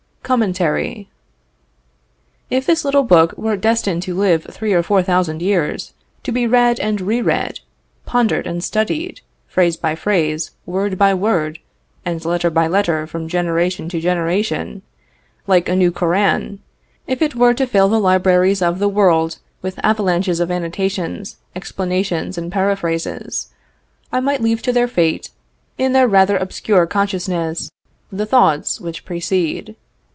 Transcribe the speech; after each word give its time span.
COMMENTARY. 0.23 1.09
If 2.49 2.65
this 2.65 2.85
little 2.85 3.03
book 3.03 3.33
were 3.35 3.57
destined 3.57 4.01
to 4.03 4.15
live 4.15 4.45
three 4.49 4.71
or 4.71 4.81
four 4.81 5.03
thousand 5.03 5.41
years, 5.41 5.93
to 6.23 6.31
be 6.31 6.47
read 6.47 6.79
and 6.79 7.01
re 7.01 7.21
read, 7.21 7.59
pondered 8.05 8.47
and 8.47 8.63
studied, 8.63 9.19
phrase 9.49 9.75
by 9.75 9.93
phrase, 9.93 10.51
word 10.65 10.97
by 10.97 11.13
word, 11.13 11.59
and 12.05 12.23
letter 12.23 12.49
by 12.49 12.65
letter, 12.65 13.05
from 13.05 13.27
generation 13.27 13.89
to 13.89 13.99
generation, 13.99 14.83
like 15.47 15.67
a 15.67 15.75
new 15.75 15.91
Koran; 15.91 16.59
if 17.07 17.21
it 17.21 17.35
were 17.35 17.53
to 17.53 17.67
fill 17.67 17.89
the 17.89 17.99
libraries 17.99 18.61
of 18.61 18.79
the 18.79 18.87
world 18.87 19.37
with 19.61 19.81
avalanches 19.83 20.39
of 20.39 20.49
annotations, 20.49 21.35
explanations 21.57 22.37
and 22.37 22.49
paraphrases, 22.53 23.49
I 24.13 24.21
might 24.21 24.39
leave 24.39 24.61
to 24.61 24.71
their 24.71 24.87
fate, 24.87 25.31
in 25.77 25.91
their 25.91 26.07
rather 26.07 26.37
obscure 26.37 26.87
conciseness, 26.87 27.69
the 28.13 28.25
thoughts 28.25 28.79
which 28.79 29.03
precede. 29.03 29.75